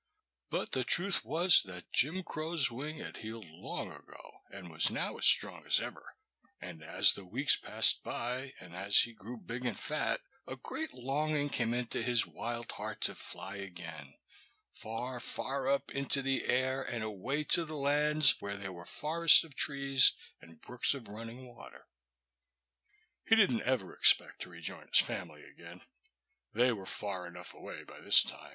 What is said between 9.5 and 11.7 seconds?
and fat, a great longing